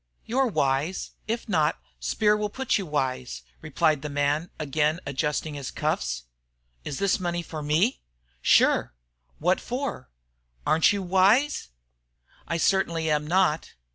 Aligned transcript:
"You're 0.25 0.47
wise. 0.47 1.11
If 1.27 1.47
not, 1.47 1.79
Speer 1.99 2.35
will 2.35 2.49
put 2.49 2.79
you 2.79 2.87
wise," 2.87 3.43
replied 3.61 4.01
the 4.01 4.09
man, 4.09 4.49
again 4.57 4.99
adjusting 5.05 5.53
his 5.53 5.69
cuffs. 5.69 6.23
"Is 6.83 6.97
this 6.97 7.19
money 7.19 7.43
for 7.43 7.61
me?" 7.61 8.01
"Sure." 8.41 8.95
"What 9.37 9.59
for?" 9.61 10.09
"Aren't 10.65 10.91
you 10.91 11.03
wise?" 11.03 11.67
"I 12.47 12.57
certainly 12.57 13.11
am 13.11 13.27
not." 13.27 13.75